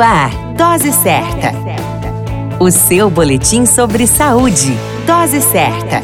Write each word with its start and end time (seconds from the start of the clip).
Ar, 0.00 0.30
Dose 0.54 0.92
Certa. 0.92 1.52
O 2.58 2.70
seu 2.70 3.10
boletim 3.10 3.66
sobre 3.66 4.06
saúde. 4.06 4.74
Dose 5.06 5.42
Certa. 5.42 6.02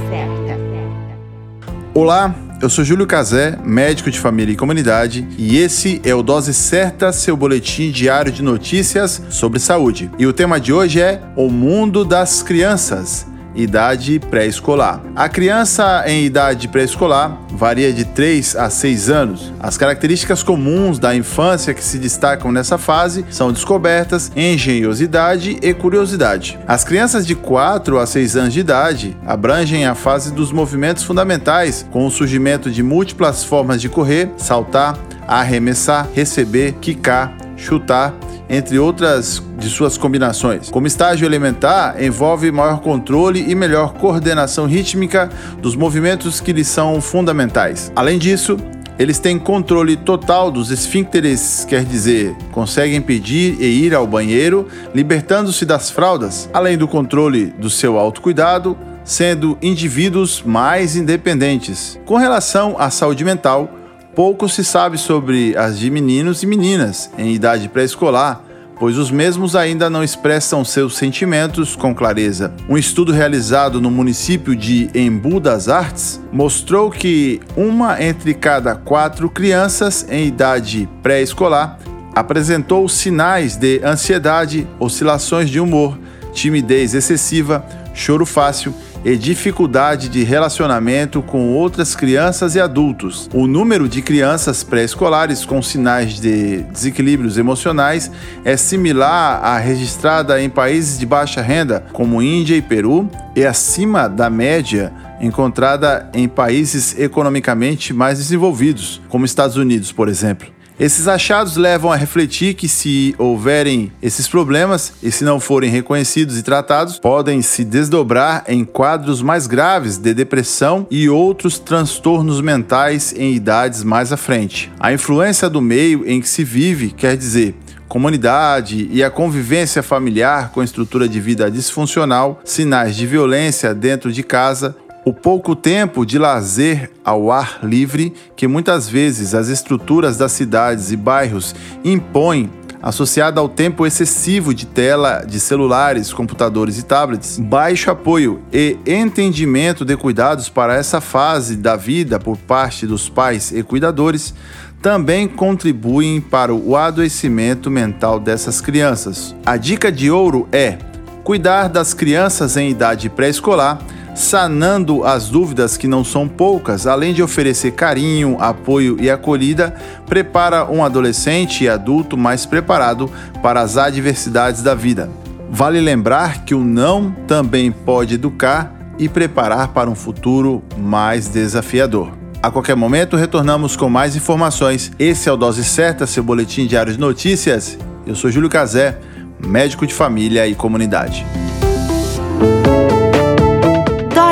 Olá, 1.94 2.34
eu 2.60 2.68
sou 2.68 2.84
Júlio 2.84 3.06
Cazé, 3.06 3.58
médico 3.64 4.10
de 4.10 4.20
família 4.20 4.52
e 4.52 4.56
comunidade, 4.56 5.26
e 5.38 5.56
esse 5.56 6.00
é 6.04 6.14
o 6.14 6.22
Dose 6.22 6.52
Certa, 6.52 7.10
seu 7.10 7.36
boletim 7.36 7.90
diário 7.90 8.30
de 8.30 8.43
notícias 8.43 9.22
sobre 9.30 9.59
saúde. 9.59 10.10
E 10.18 10.26
o 10.26 10.32
tema 10.32 10.60
de 10.60 10.74
hoje 10.74 11.00
é 11.00 11.22
O 11.34 11.48
Mundo 11.48 12.04
das 12.04 12.42
Crianças 12.42 13.26
idade 13.57 14.18
pré-escolar. 14.18 15.00
A 15.14 15.29
criança 15.29 16.04
em 16.07 16.25
idade 16.25 16.68
pré-escolar 16.68 17.41
varia 17.50 17.93
de 17.93 18.04
3 18.04 18.57
a 18.57 18.71
6 18.71 19.11
anos. 19.11 19.52
As 19.59 19.77
características 19.77 20.43
comuns 20.43 20.98
da 20.98 21.14
infância 21.14 21.75
que 21.75 21.82
se 21.82 21.98
destacam 21.98 22.53
nessa 22.53 22.79
fase 22.79 23.25
são 23.30 23.53
descobertas, 23.53 24.30
engenhosidade 24.36 25.58
e 25.63 25.75
curiosidade. 25.75 26.58
As 26.66 26.85
crianças 26.85 27.27
de 27.27 27.35
4 27.35 27.99
a 27.99 28.07
6 28.07 28.36
anos 28.36 28.53
de 28.53 28.61
idade 28.61 29.16
abrangem 29.27 29.86
a 29.86 29.94
fase 29.94 30.32
dos 30.32 30.52
movimentos 30.52 31.02
fundamentais, 31.02 31.86
com 31.91 32.07
o 32.07 32.11
surgimento 32.11 32.71
de 32.71 32.83
múltiplas 32.83 33.43
formas 33.43 33.80
de 33.80 33.88
correr, 33.88 34.30
saltar, 34.37 34.99
arremessar, 35.27 36.09
receber, 36.15 36.73
quicar, 36.80 37.37
chutar 37.57 38.15
entre 38.49 38.79
outras 38.79 39.43
de 39.59 39.69
suas 39.69 39.99
combinações. 39.99 40.71
Como 40.71 40.87
estágio 40.87 41.27
elementar, 41.27 42.03
envolve 42.03 42.51
maior 42.51 42.81
controle 42.81 43.45
e 43.49 43.55
melhor 43.55 43.95
coordenação 43.95 44.67
rítmica 44.67 45.31
dos 45.61 45.75
movimentos 45.75 46.41
que 46.41 46.53
lhes 46.53 46.69
são 46.69 47.01
fundamentais. 47.01 47.91
Além 47.95 48.19
disso, 48.19 48.57
eles 48.99 49.19
têm 49.19 49.39
controle 49.39 49.95
total 49.95 50.51
dos 50.51 50.71
esfíncteres, 50.71 51.67
quer 51.69 51.85
dizer, 51.85 52.35
conseguem 52.51 53.01
pedir 53.01 53.61
e 53.61 53.85
ir 53.85 53.95
ao 53.95 54.07
banheiro, 54.07 54.69
libertando-se 54.95 55.67
das 55.67 55.91
fraldas, 55.91 56.49
além 56.53 56.79
do 56.79 56.89
controle 56.89 57.47
do 57.59 57.69
seu 57.69 57.99
autocuidado, 57.99 58.77
sendo 59.05 59.59
indivíduos 59.60 60.43
mais 60.43 60.97
independentes. 60.97 61.99
Com 62.07 62.16
relação 62.16 62.75
à 62.79 62.88
saúde 62.88 63.23
mental, 63.23 63.71
pouco 64.17 64.48
se 64.48 64.64
sabe 64.64 64.97
sobre 64.97 65.55
as 65.59 65.78
de 65.78 65.91
meninos 65.91 66.42
e 66.42 66.47
meninas 66.47 67.11
em 67.19 67.34
idade 67.34 67.69
pré-escolar, 67.69 68.41
pois 68.81 68.97
os 68.97 69.11
mesmos 69.11 69.55
ainda 69.55 69.91
não 69.91 70.03
expressam 70.03 70.64
seus 70.64 70.97
sentimentos 70.97 71.77
com 71.77 71.95
clareza. 71.95 72.50
Um 72.67 72.78
estudo 72.78 73.12
realizado 73.12 73.78
no 73.78 73.91
município 73.91 74.56
de 74.56 74.89
Embu 74.94 75.39
das 75.39 75.69
Artes 75.69 76.19
mostrou 76.33 76.91
que 76.91 77.41
uma 77.55 78.03
entre 78.03 78.33
cada 78.33 78.75
quatro 78.75 79.28
crianças 79.28 80.06
em 80.09 80.27
idade 80.27 80.89
pré-escolar 81.03 81.78
apresentou 82.14 82.89
sinais 82.89 83.55
de 83.55 83.83
ansiedade, 83.84 84.67
oscilações 84.81 85.50
de 85.50 85.61
humor, 85.61 85.98
timidez 86.33 86.94
excessiva, 86.94 87.62
choro 87.92 88.25
fácil 88.25 88.72
e 89.06 89.16
dificuldade 89.16 90.08
de 90.08 90.24
relacionamento 90.24 91.22
com 91.22 91.52
outras 91.54 91.94
crianças 91.94 92.56
e 92.56 92.60
adultos. 92.60 93.30
O 93.32 93.46
número 93.46 93.88
de 93.88 94.02
crianças 94.02 94.64
pré-escolares 94.64 95.44
com 95.44 95.62
sinais 95.62 96.20
de 96.20 96.62
desequilíbrios 96.62 97.38
emocionais 97.38 98.10
é 98.44 98.56
similar 98.56 99.44
à 99.44 99.58
registrada 99.58 100.42
em 100.42 100.50
países 100.50 100.98
de 100.98 101.06
baixa 101.06 101.40
renda, 101.40 101.86
como 101.92 102.20
Índia 102.20 102.56
e 102.56 102.62
Peru, 102.62 103.08
e 103.36 103.46
acima 103.46 104.08
da 104.08 104.28
média 104.28 104.92
encontrada 105.20 106.10
em 106.12 106.26
países 106.26 106.98
economicamente 106.98 107.92
mais 107.92 108.18
desenvolvidos, 108.18 109.00
como 109.08 109.24
Estados 109.24 109.56
Unidos, 109.56 109.92
por 109.92 110.08
exemplo. 110.08 110.55
Esses 110.78 111.08
achados 111.08 111.56
levam 111.56 111.91
a 111.91 111.96
refletir 111.96 112.52
que, 112.52 112.69
se 112.69 113.14
houverem 113.16 113.91
esses 114.02 114.28
problemas 114.28 114.92
e 115.02 115.10
se 115.10 115.24
não 115.24 115.41
forem 115.41 115.70
reconhecidos 115.70 116.38
e 116.38 116.42
tratados, 116.42 116.98
podem 116.98 117.41
se 117.41 117.64
desdobrar 117.64 118.44
em 118.46 118.62
quadros 118.62 119.22
mais 119.22 119.47
graves 119.47 119.97
de 119.97 120.12
depressão 120.12 120.86
e 120.91 121.08
outros 121.08 121.59
transtornos 121.59 122.42
mentais 122.42 123.14
em 123.16 123.34
idades 123.34 123.82
mais 123.82 124.12
à 124.12 124.19
frente. 124.19 124.70
A 124.78 124.92
influência 124.92 125.48
do 125.48 125.62
meio 125.62 126.06
em 126.06 126.20
que 126.20 126.28
se 126.28 126.44
vive 126.44 126.91
quer 126.91 127.16
dizer 127.16 127.54
comunidade 127.88 128.88
e 128.93 129.03
a 129.03 129.10
convivência 129.10 129.82
familiar 129.82 130.50
com 130.50 130.62
estrutura 130.62 131.08
de 131.08 131.20
vida 131.20 131.50
disfuncional, 131.50 132.41
sinais 132.44 132.97
de 132.97 133.06
violência 133.06 133.72
dentro 133.72 134.12
de 134.12 134.22
casa 134.22 134.76
o 135.06 135.12
pouco 135.12 135.55
tempo 135.55 136.05
de 136.05 136.19
lazer 136.19 136.91
ao 137.05 137.31
ar 137.31 137.61
livre 137.62 138.12
que 138.34 138.49
muitas 138.49 138.89
vezes 138.89 139.37
as 139.37 139.47
estruturas 139.47 140.17
das 140.17 140.33
cidades 140.33 140.91
e 140.91 140.97
bairros 140.97 141.55
impõem 141.84 142.50
associada 142.83 143.41
ao 143.41 143.49
tempo 143.49 143.87
excessivo 143.87 144.53
de 144.53 144.67
tela 144.67 145.25
de 145.25 145.39
celulares, 145.39 146.12
computadores 146.12 146.77
e 146.77 146.83
tablets, 146.83 147.39
baixo 147.39 147.89
apoio 147.89 148.43
e 148.53 148.77
entendimento 148.84 149.84
de 149.84 149.97
cuidados 149.97 150.49
para 150.49 150.75
essa 150.75 151.00
fase 151.00 151.55
da 151.55 151.77
vida 151.77 152.19
por 152.19 152.37
parte 152.37 152.84
dos 152.84 153.09
pais 153.09 153.53
e 153.53 153.62
cuidadores, 153.62 154.34
também 154.83 155.28
contribuem 155.28 156.21
para 156.21 156.53
o 156.53 156.75
adoecimento 156.75 157.71
mental 157.71 158.19
dessas 158.19 158.61
crianças. 158.61 159.37
A 159.47 159.56
dica 159.56 159.91
de 159.91 160.11
ouro 160.11 160.49
é 160.50 160.78
cuidar 161.23 161.69
das 161.69 161.94
crianças 161.94 162.56
em 162.56 162.71
idade 162.71 163.09
pré-escolar 163.09 163.78
sanando 164.16 165.04
as 165.04 165.28
dúvidas 165.28 165.77
que 165.77 165.87
não 165.87 166.03
são 166.03 166.27
poucas, 166.27 166.87
além 166.87 167.12
de 167.12 167.22
oferecer 167.22 167.72
carinho, 167.72 168.38
apoio 168.41 168.97
e 168.99 169.10
acolhida, 169.10 169.75
prepara 170.06 170.65
um 170.65 170.82
adolescente 170.82 171.65
e 171.65 171.69
adulto 171.69 172.16
mais 172.16 172.47
preparado 172.47 173.10
para 173.43 173.60
as 173.60 173.76
adversidades 173.76 174.62
da 174.62 174.75
vida. 174.75 175.10
Vale 175.50 175.81
lembrar 175.81 176.44
que 176.44 176.55
o 176.55 176.65
não 176.65 177.12
também 177.28 177.71
pode 177.71 178.15
educar 178.15 178.75
e 178.99 179.09
preparar 179.09 179.69
para 179.69 179.91
um 179.91 179.94
futuro 179.94 180.65
mais 180.78 181.28
desafiador. 181.28 182.10
A 182.43 182.50
qualquer 182.50 182.75
momento 182.75 183.16
retornamos 183.16 183.76
com 183.76 183.88
mais 183.88 184.16
informações. 184.16 184.91
Esse 184.99 185.28
é 185.28 185.32
o 185.32 185.37
Dose 185.37 185.62
Certa, 185.62 186.06
seu 186.06 186.22
boletim 186.22 186.66
diário 186.66 186.93
de 186.93 186.99
notícias. 186.99 187.78
Eu 188.06 188.15
sou 188.15 188.31
Júlio 188.31 188.49
Cazé, 188.49 188.99
médico 189.44 189.87
de 189.87 189.93
família 189.93 190.47
e 190.47 190.55
comunidade. 190.55 191.26